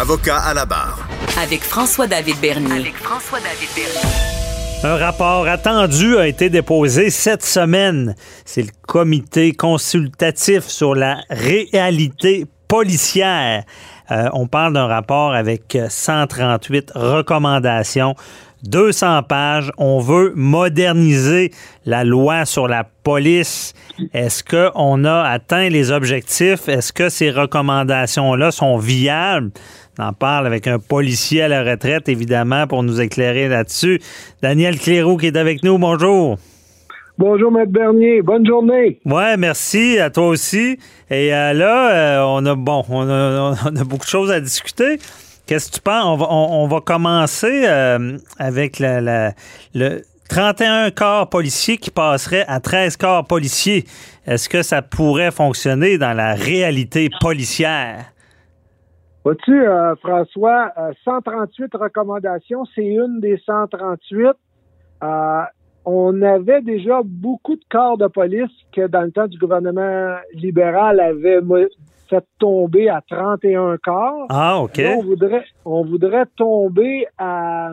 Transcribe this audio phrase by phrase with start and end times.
[0.00, 1.06] Avocat à la barre.
[1.38, 2.72] Avec François-David Bernier.
[2.72, 4.08] avec François-David Bernier.
[4.82, 8.14] Un rapport attendu a été déposé cette semaine.
[8.46, 13.64] C'est le comité consultatif sur la réalité policière.
[14.10, 18.14] Euh, on parle d'un rapport avec 138 recommandations
[18.64, 19.72] 200 pages.
[19.78, 21.50] On veut moderniser
[21.86, 23.74] la loi sur la police.
[24.12, 26.68] Est-ce qu'on a atteint les objectifs?
[26.68, 29.50] Est-ce que ces recommandations-là sont viables?
[29.98, 34.00] On en parle avec un policier à la retraite, évidemment, pour nous éclairer là-dessus.
[34.42, 35.78] Daniel Cléroux qui est avec nous.
[35.78, 36.38] Bonjour.
[37.18, 38.22] Bonjour, Maître Bernier.
[38.22, 38.98] Bonne journée.
[39.04, 40.78] Ouais, merci à toi aussi.
[41.10, 44.40] Et euh, là, euh, on a bon, on a, on a beaucoup de choses à
[44.40, 44.96] discuter.
[45.50, 46.04] Qu'est-ce que tu penses?
[46.04, 52.96] On va, on, va commencer euh, avec le 31 corps policiers qui passerait à 13
[52.96, 53.82] corps policiers.
[54.26, 58.04] Est-ce que ça pourrait fonctionner dans la réalité policière?
[59.24, 64.28] Vois-tu, euh, François, euh, 138 recommandations, c'est une des 138.
[65.02, 65.42] Euh,
[65.84, 71.00] on avait déjà beaucoup de corps de police que dans le temps du gouvernement libéral
[71.00, 71.40] avait
[72.10, 74.26] fait tomber à 31 corps.
[74.28, 74.76] Ah, OK.
[74.76, 77.70] Là, on voudrait, on voudrait tomber à,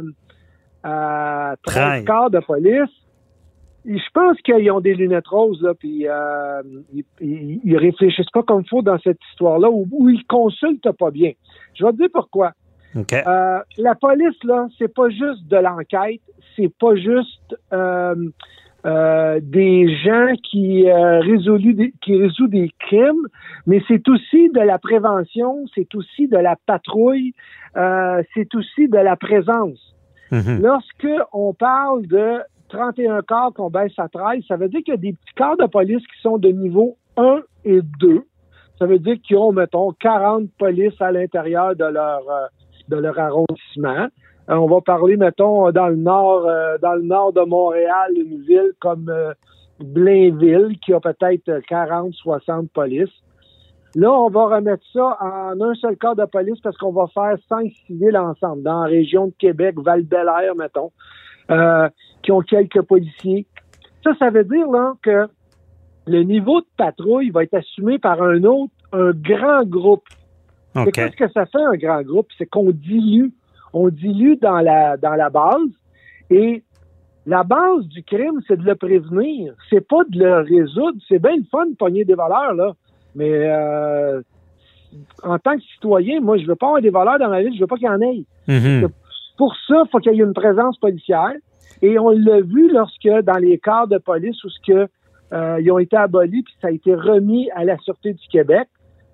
[0.84, 2.06] à 13 13.
[2.06, 2.90] corps de police.
[3.90, 6.62] Et je pense qu'ils ont des lunettes roses, là, puis euh,
[6.94, 10.92] ils, ils, ils réfléchissent pas comme il faut dans cette histoire-là, ou, ou ils consultent
[10.92, 11.32] pas bien.
[11.74, 12.52] Je vais te dire pourquoi.
[12.96, 13.14] OK.
[13.14, 16.22] Euh, la police, là, c'est pas juste de l'enquête,
[16.56, 18.16] c'est pas juste euh,
[18.86, 21.22] euh, des gens qui, euh,
[21.60, 23.28] des, qui résout des crimes,
[23.66, 27.34] mais c'est aussi de la prévention, c'est aussi de la patrouille,
[27.76, 29.96] euh, c'est aussi de la présence.
[30.32, 30.62] Mhm.
[30.62, 32.40] Lorsque on parle de
[32.70, 35.58] 31 corps qu'on baisse à 13, ça veut dire qu'il y a des petits corps
[35.58, 38.24] de police qui sont de niveau 1 et 2.
[38.78, 42.48] Ça veut dire qu'ils ont, mettons, 40 polices à l'intérieur de leur euh,
[42.90, 44.08] de leur arrondissement.
[44.50, 48.42] Euh, on va parler, mettons, dans le nord, euh, dans le nord de Montréal, une
[48.42, 49.34] ville comme euh,
[49.80, 53.10] Blainville, qui a peut-être 40, 60 polices.
[53.96, 57.36] Là, on va remettre ça en un seul corps de police parce qu'on va faire
[57.50, 60.92] cinq civils ensemble, dans la région de Québec, val air mettons,
[61.50, 61.90] euh,
[62.22, 63.48] qui ont quelques policiers.
[64.04, 65.28] Ça, ça veut dire là, que
[66.06, 70.06] le niveau de patrouille va être assumé par un autre, un grand groupe.
[70.74, 70.92] C'est OK.
[70.92, 72.28] qu'est-ce que ça fait un grand groupe?
[72.38, 73.32] C'est qu'on dilue.
[73.74, 75.70] On dilue dans la, dans la base.
[76.30, 76.64] Et
[77.26, 79.54] la base du crime, c'est de le prévenir.
[79.70, 80.98] C'est pas de le résoudre.
[81.08, 82.74] C'est bien le fun de pogner des valeurs, là.
[83.16, 84.22] Mais euh,
[85.24, 87.54] en tant que citoyen, moi, je veux pas avoir des valeurs dans ma ville.
[87.56, 88.24] Je veux pas qu'il y en ait.
[88.48, 88.90] Mhm.
[89.38, 91.34] Pour ça, il faut qu'il y ait une présence policière.
[91.82, 94.88] Et on l'a vu lorsque, dans les corps de police, où ce que,
[95.34, 98.68] euh, ils ont été abolis, puis ça a été remis à la Sûreté du Québec,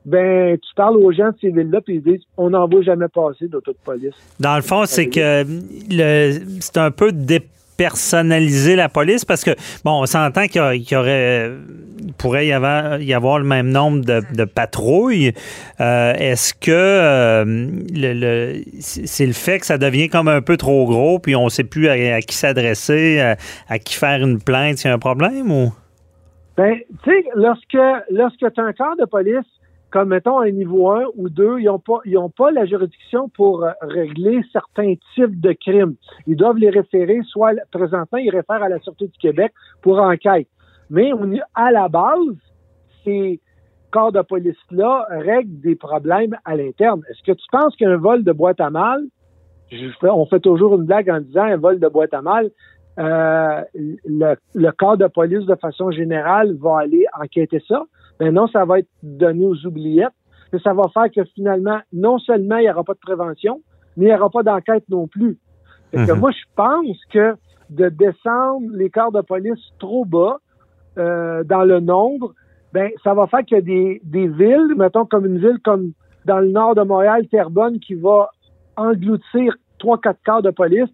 [0.06, 3.08] ben, tu parles aux gens de ces villes-là, puis ils disent, on n'en voit jamais
[3.08, 4.14] passer d'auto de police.
[4.40, 5.46] Dans le fond, c'est que
[5.90, 9.52] le, c'est un peu dépersonnaliser la police parce que,
[9.84, 11.52] bon, on s'entend qu'il y, aurait,
[12.06, 15.34] il pourrait y avoir, y avoir le même nombre de, de patrouilles.
[15.80, 20.58] Euh, Est-ce que euh, le, le- c'est le fait que ça devient comme un peu
[20.58, 23.38] trop gros puis on ne sait plus à, à qui s'adresser, à,
[23.70, 25.74] à qui faire une plainte, s'il y a un problème ou?
[26.56, 27.78] Ben, tu sais, lorsque,
[28.12, 29.46] lorsque tu as un corps de police,
[29.94, 32.00] comme mettons un niveau 1 ou 2, ils n'ont pas,
[32.36, 35.94] pas la juridiction pour euh, régler certains types de crimes.
[36.26, 40.48] Ils doivent les référer, soit présentement, ils réfèrent à la Sûreté du Québec pour enquête.
[40.90, 41.12] Mais
[41.54, 42.36] à la base,
[43.04, 43.40] ces
[43.92, 47.04] corps de police-là règlent des problèmes à l'interne.
[47.12, 49.04] Est-ce que tu penses qu'un vol de boîte à mal,
[50.02, 52.50] on fait toujours une blague en disant un vol de boîte à mal,
[52.98, 57.86] euh, le corps de police, de façon générale, va aller enquêter ça?
[58.20, 60.14] Mais non, ça va être donné aux oubliettes.
[60.52, 63.62] Mais ça va faire que finalement, non seulement il n'y aura pas de prévention,
[63.98, 65.38] mais il n'y aura pas d'enquête non plus.
[65.92, 66.20] Fait que Mhm.
[66.20, 67.36] moi, je pense que
[67.70, 70.38] de descendre les corps de police trop bas
[70.98, 72.34] euh, dans le nombre,
[72.72, 75.94] ben ça va faire a des, des villes, mettons comme une ville comme
[76.26, 78.30] dans le nord de Montréal, Terrebonne, qui va
[78.78, 80.90] engloutir trois, quatre corps de police,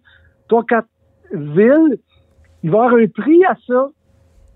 [0.48, 0.88] trois, quatre
[1.32, 1.98] villes,
[2.62, 3.88] il va y avoir un prix à ça.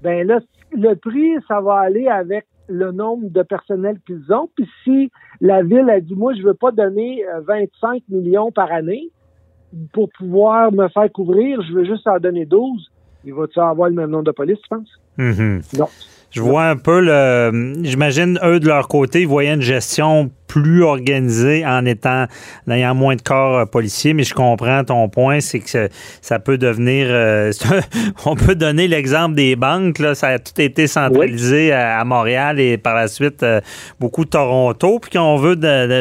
[0.02, 0.40] Ben là,
[0.72, 4.49] le prix, ça va aller avec le nombre de personnel qu'ils ont.
[4.56, 9.11] Puis si la ville a dit, moi, je veux pas donner 25 millions par année
[9.93, 12.90] pour pouvoir me faire couvrir, je veux juste en donner 12,
[13.25, 15.00] il va-tu avoir le même nombre de police, tu penses?
[15.19, 15.62] Mhm.
[15.78, 15.88] Non.
[16.31, 17.75] Je vois un peu le.
[17.82, 22.26] J'imagine, eux, de leur côté, ils voyaient une gestion plus organisée en étant
[22.67, 25.88] en ayant moins de corps euh, policiers, mais je comprends ton point, c'est que
[26.20, 27.52] ça peut devenir euh,
[28.25, 32.76] on peut donner l'exemple des banques, là, ça a tout été centralisé à, Montréal et
[32.76, 33.61] par la suite euh,
[33.99, 34.99] beaucoup de Toronto.
[35.00, 35.56] Puis quand on veut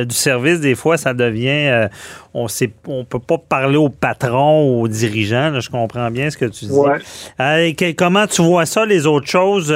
[0.06, 1.88] du service, des fois, ça devient
[2.36, 5.60] on sait on peut pas parler au patron, aux dirigeants.
[5.60, 7.94] je comprends bien ce que tu dis.
[7.96, 9.74] comment tu vois ça, les autres choses?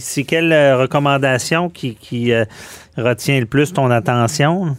[0.00, 2.32] c'est quelles recommandations qui, qui
[2.96, 4.76] retient le plus ton attention?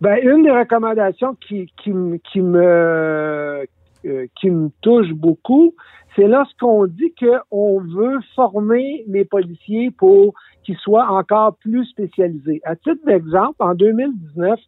[0.00, 1.92] Ben, une des recommandations qui, qui,
[2.30, 3.66] qui me
[4.06, 5.74] euh, qui me touche beaucoup,
[6.14, 12.60] c'est lorsqu'on dit qu'on veut former les policiers pour qu'ils soient encore plus spécialisés.
[12.64, 14.60] À titre d'exemple, en 2019,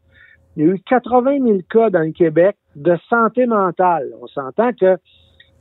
[0.56, 4.08] il y a eu 80 000 cas dans le Québec de santé mentale.
[4.20, 4.96] On s'entend que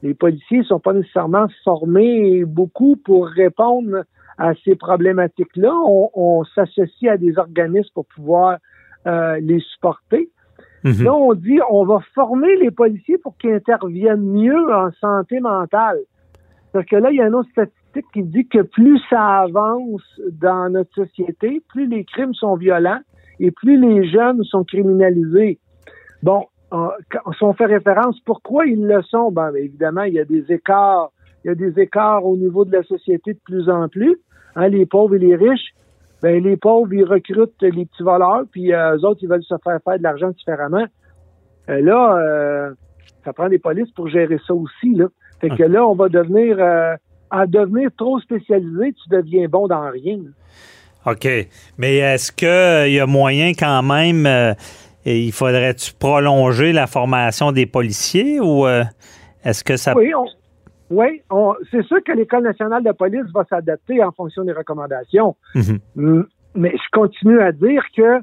[0.02, 4.04] les policiers ne sont pas nécessairement formés beaucoup pour répondre
[4.38, 5.74] à ces problématiques-là.
[5.74, 8.58] On, s'associe à des organismes pour pouvoir
[9.08, 10.30] euh, les supporter.
[10.84, 11.04] Mhm.
[11.04, 16.00] Là, on dit on va former les policiers pour qu'ils interviennent mieux en santé mentale.
[16.74, 20.22] Parce que là, il y a une autre statistique qui dit que plus ça avance
[20.32, 23.00] dans notre société, plus les crimes sont violents
[23.40, 25.60] et plus les jeunes sont criminalisés.
[26.22, 26.90] Bon, on,
[27.42, 29.32] on fait référence, pourquoi ils le sont?
[29.32, 31.12] Ben, évidemment, il y a des écarts,
[31.44, 34.18] il y a des écarts au niveau de la société de plus en plus.
[34.58, 35.76] Hein, les pauvres et les riches,
[36.24, 39.54] ben les pauvres, ils recrutent les petits voleurs, puis euh, eux autres, ils veulent se
[39.64, 40.86] faire faire de l'argent différemment.
[41.70, 42.74] Euh, là, euh,
[43.24, 44.96] ça prend des polices pour gérer ça aussi.
[44.96, 45.06] Là.
[45.40, 46.60] Fait que là, on va devenir
[47.30, 50.18] à devenir trop spécialisé, tu deviens bon dans rien.
[51.06, 51.28] OK.
[51.78, 54.56] Mais est-ce qu'il y a moyen quand même,
[55.06, 58.66] il faudrait-tu prolonger la formation des policiers ou
[59.44, 59.94] est-ce que ça...
[59.96, 60.26] Oui, on,
[60.90, 61.22] oui,
[61.72, 65.36] c'est sûr que l'École nationale de police va s'adapter en fonction des recommandations.
[65.56, 66.26] Mhm.
[66.56, 68.22] Mais je continue à dire que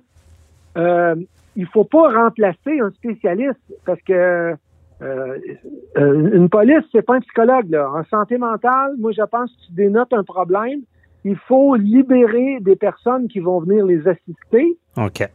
[0.76, 1.14] euh,
[1.56, 4.56] il faut pas remplacer un spécialiste parce que
[5.02, 5.38] euh,
[5.96, 7.68] une police, c'est pas un psychologue.
[7.70, 7.90] Là.
[7.92, 10.80] En santé mentale, moi, je pense que tu dénotes un problème.
[11.24, 14.78] Il faut libérer des personnes qui vont venir les assister.
[14.96, 15.28] OK.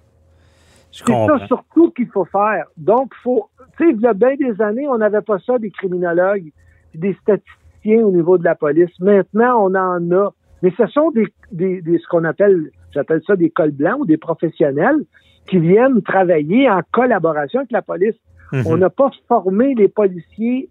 [0.92, 2.66] C'est ça surtout qu'il faut faire.
[2.78, 5.70] Donc, faut, tu sais, il y a bien des années, on n'avait pas ça des
[5.70, 6.52] criminologues
[6.96, 8.92] des statisticiens au niveau de la police.
[9.00, 10.34] Maintenant, on en a.
[10.62, 14.18] Mais ce sont des, des, ce qu'on appelle, j'appelle ça des cols blancs ou des
[14.18, 15.06] professionnels
[15.48, 18.16] qui viennent travailler en collaboration avec la police.
[18.52, 18.64] Mhm.
[18.66, 20.70] On n'a pas formé les policiers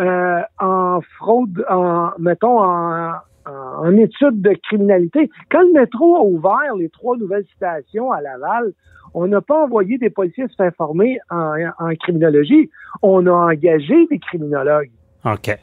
[0.00, 3.12] euh, en fraude, en mettons en,
[3.46, 5.30] en, études de criminalité.
[5.50, 8.72] Quand le métro a ouvert les trois nouvelles stations à Laval,
[9.14, 12.70] on n'a pas envoyé des policiers se faire former en, en criminologie.
[13.02, 14.90] On a engagé des criminologues.
[15.24, 15.46] OK.
[15.46, 15.58] Ben,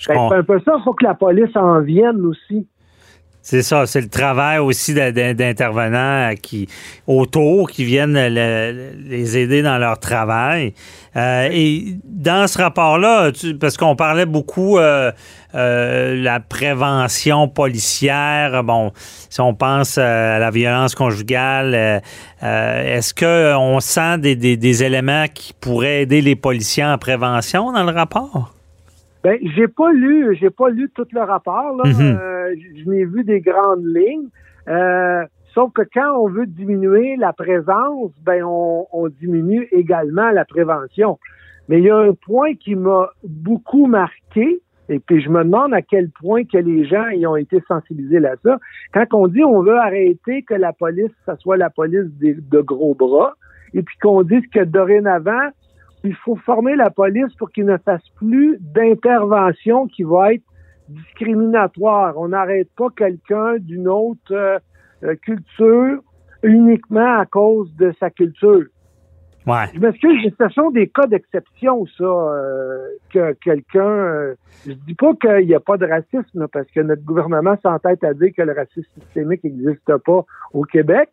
[0.00, 2.66] c'est un peu ça, il faut que la police en vienne aussi.
[3.42, 6.68] C'est ça, c'est le travail aussi d'intervenants qui
[7.06, 10.74] autour qui viennent les aider dans leur travail.
[11.16, 15.10] Euh, et dans ce rapport-là, parce qu'on parlait beaucoup euh,
[15.54, 22.02] euh, la prévention policière, bon, si on pense à la violence conjugale,
[22.42, 27.92] est-ce qu'on sent des, des éléments qui pourraient aider les policiers en prévention dans le
[27.92, 28.52] rapport?
[29.22, 31.76] Ben, j'ai pas lu, j'ai pas lu tout le rapport.
[31.76, 31.84] Là.
[31.84, 32.18] Mhm.
[32.20, 34.28] Euh, je n'ai vu des grandes lignes.
[34.68, 35.24] Euh,
[35.54, 41.18] sauf que quand on veut diminuer la présence, ben on, on, diminue également la prévention.
[41.68, 45.74] Mais il y a un point qui m'a beaucoup marqué, et puis je me demande
[45.74, 48.58] à quel point que les gens y ont été sensibilisés à ça.
[48.92, 52.94] Quand on dit on veut arrêter que la police, ça soit la police de gros
[52.94, 53.34] bras,
[53.74, 55.50] et puis qu'on dise que dorénavant,
[56.04, 60.44] il faut former la police pour qu'il ne fasse plus d'intervention qui va être
[60.88, 62.14] discriminatoire.
[62.16, 64.58] On n'arrête pas quelqu'un d'une autre euh,
[65.04, 66.02] euh, culture
[66.42, 68.64] uniquement à cause de sa culture.
[69.46, 69.66] Ouais.
[69.74, 74.34] Je m'excuse, ce sont des cas d'exception, ça, euh, que quelqu'un...
[74.66, 78.12] je dis pas qu'il n'y a pas de racisme, parce que notre gouvernement s'entête à
[78.14, 81.08] dire que le racisme systémique n'existe pas au Québec,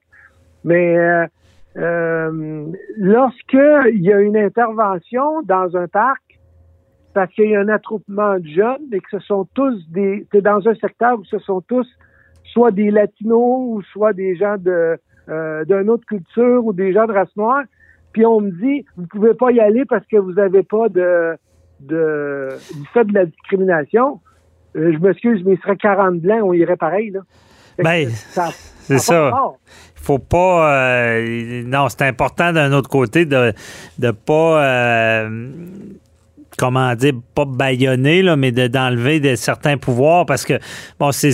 [0.65, 1.27] mais
[1.77, 2.65] euh,
[2.95, 6.21] lorsqu'il y a une intervention dans un parc,
[7.13, 10.41] parce qu'il y a un attroupement de jeunes et que ce sont tous des, c'est
[10.41, 11.87] dans un secteur où ce sont tous
[12.45, 14.97] soit des latinos ou soit des gens de
[15.29, 17.63] euh, d'une autre culture ou des gens de race noire,
[18.13, 21.35] puis on me dit vous pouvez pas y aller parce que vous n'avez pas de
[21.79, 24.19] de du fait de la discrimination.
[24.75, 27.21] Euh, je m'excuse, mais il serait 40 blancs, on irait pareil là.
[27.77, 28.11] Ben,
[28.87, 29.31] c'est ça.
[29.95, 30.73] faut pas.
[30.73, 33.53] Euh, non, c'est important d'un autre côté de
[33.99, 34.63] ne pas.
[34.63, 35.49] Euh,
[36.57, 40.59] comment dire, pas baïonner, là, mais d'enlever de, certains pouvoirs parce que,
[40.99, 41.31] bon, c'est,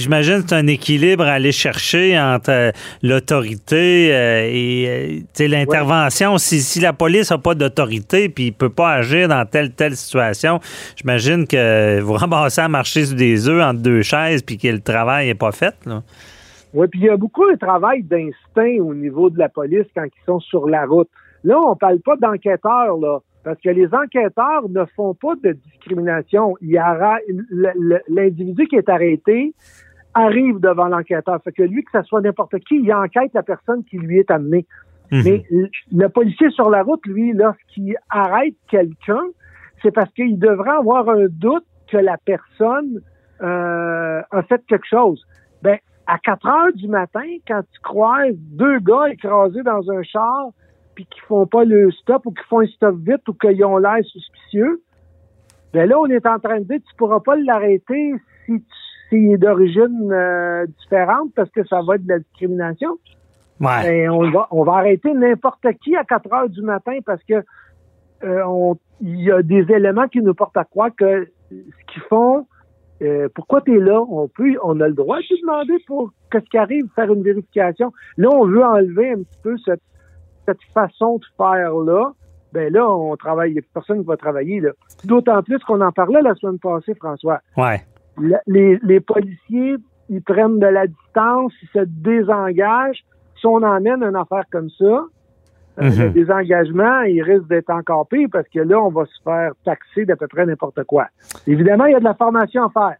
[0.00, 2.70] j'imagine, c'est un équilibre à aller chercher entre euh,
[3.02, 6.38] l'autorité et l'intervention.
[6.38, 9.96] Si, si la police n'a pas d'autorité puis il peut pas agir dans telle, telle
[9.96, 10.60] situation,
[10.96, 14.80] j'imagine que vous ramassez à marcher sur des œufs entre deux chaises puis que le
[14.80, 16.02] travail n'est pas fait, là.
[16.72, 20.04] Oui, puis il y a beaucoup de travail d'instinct au niveau de la police quand
[20.04, 21.08] ils sont sur la route.
[21.42, 26.56] Là, on parle pas d'enquêteurs, là, parce que les enquêteurs ne font pas de discrimination.
[28.08, 29.54] L'individu qui est arrêté
[30.14, 31.40] arrive devant l'enquêteur.
[31.42, 34.30] Fait que lui, que ce soit n'importe qui, il enquête la personne qui lui est
[34.30, 34.66] amenée.
[35.10, 35.22] Mhm.
[35.24, 35.44] Mais
[35.92, 39.22] le policier sur la route, lui, lorsqu'il arrête quelqu'un,
[39.82, 43.00] c'est parce qu'il devrait avoir un doute que la personne
[43.40, 45.24] euh, a fait quelque chose.
[45.62, 50.48] Ben, à 4 heures du matin, quand tu croises deux gars écrasés dans un char,
[51.00, 53.78] puis qui font pas le stop ou qui font un stop vite ou qu'ils ont
[53.78, 54.82] l'air suspicieux,
[55.72, 58.14] ben là, on est en train de dire tu pourras pas l'arrêter
[58.46, 62.98] si est d'origine euh, différente parce que ça va être de la discrimination.
[63.60, 63.82] Ouais.
[63.82, 67.42] Ben, on va on va arrêter n'importe qui à 4 heures du matin parce que
[68.24, 72.46] euh, il y a des éléments qui nous portent à croire que ce qu'ils font
[73.02, 74.02] euh, pourquoi tu es là?
[74.02, 77.22] On peut, on a le droit de te demander pour qu'est-ce qui arrive, faire une
[77.22, 77.92] vérification.
[78.18, 79.80] Là, on veut enlever un petit peu cette,
[80.46, 82.12] cette façon de faire-là.
[82.52, 84.60] Ben là, on travaille, il n'y a personne qui va travailler.
[84.60, 84.70] là.
[85.04, 87.40] D'autant plus qu'on en parlait la semaine passée, François.
[87.56, 87.80] Ouais.
[88.46, 89.76] les, les policiers,
[90.08, 93.04] ils prennent de la distance, ils se désengagent.
[93.38, 95.04] Si on emmène une affaire comme ça,
[95.80, 96.12] euh, mhm.
[96.12, 100.04] des engagements, il risque d'être encore pire parce que là, on va se faire taxer
[100.04, 101.06] d'à peu près n'importe quoi.
[101.46, 102.96] Évidemment, il y a de la formation à faire.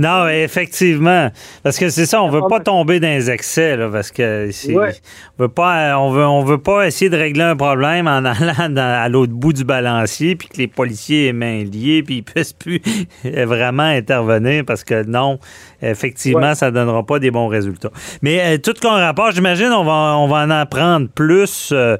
[0.00, 1.30] Non, effectivement.
[1.62, 5.42] Parce que c'est ça, on veut pas tomber dans les excès, là, parce que on
[5.42, 9.08] veut pas on veut on veut pas essayer de régler un problème en allant à
[9.10, 12.80] l'autre bout du balancier puis que les policiers aient main liées puis ils puissent plus
[13.24, 15.38] vraiment intervenir parce que non,
[15.82, 17.90] effectivement, ça donnera pas des bons résultats.
[18.22, 21.98] Mais euh, tout comme rapport, j'imagine on va on va en apprendre plus euh,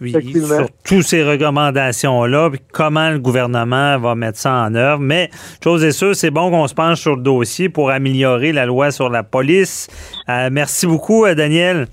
[0.00, 5.00] oui, sur toutes ces recommandations-là, puis comment le gouvernement va mettre ça en œuvre.
[5.00, 5.30] Mais,
[5.62, 8.90] chose est sûre, c'est bon qu'on se penche sur le dossier pour améliorer la loi
[8.90, 9.88] sur la police.
[10.28, 11.86] Euh, merci beaucoup, euh, Daniel.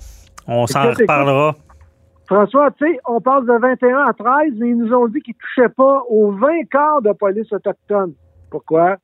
[0.46, 1.56] On s'en reparlera.
[2.26, 5.34] François, tu sais, on passe de 21 à 13, mais ils nous ont dit qu'ils
[5.34, 8.12] ne touchaient pas aux 20 quarts de police autochtone.
[8.50, 8.96] Pourquoi?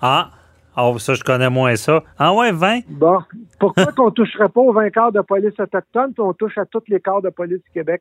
[0.00, 0.30] Ah,
[0.80, 2.04] ah, ça, je connais moins ça.
[2.18, 2.82] Ah ouais, 20?
[2.88, 3.18] Bon.
[3.58, 6.84] Pourquoi qu'on toucherait pas aux 20 corps de police autochtones, puis on touche à tous
[6.86, 8.00] les corps de police du Québec?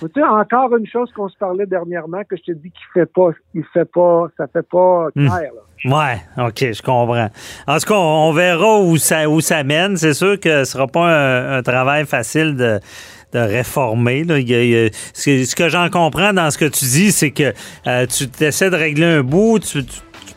[0.00, 3.06] Tu sais, encore une chose qu'on se parlait dernièrement, que je te dis qu'il fait
[3.06, 5.28] pas, il fait pas, ça fait pas hmm.
[5.28, 5.52] clair,
[5.84, 7.28] Ouais, OK, je comprends.
[7.68, 9.96] En tout cas, on verra où ça, où ça mène.
[9.96, 12.80] C'est sûr que ce sera pas un, travail facile de,
[13.32, 14.24] de réformer.
[14.24, 14.36] Là.
[14.40, 17.52] ce que, j'en comprends dans ce que tu dis, c'est que
[17.86, 19.84] euh, tu essaies de régler un bout, tu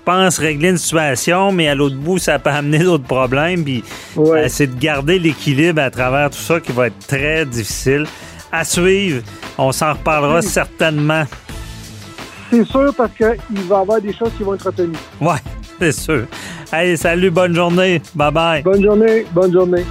[0.09, 3.63] pense régler une situation, mais à l'autre bout, ça peut amener d'autres problèmes.
[3.63, 3.83] Puis
[4.17, 8.07] euh, c'est de garder l'équilibre à travers tout ça qui va être très difficile.
[8.51, 9.21] À suivre,
[9.59, 11.25] on s'en reparlera certainement.
[12.49, 14.97] C'est sûr parce qu'il va y avoir des choses qui vont être retenues.
[15.21, 15.37] Ouais,
[15.79, 16.25] c'est sûr.
[16.71, 18.01] Allez, salut, bonne journée.
[18.15, 18.63] Bye bye.
[18.63, 19.85] Bonne journée, bonne journée.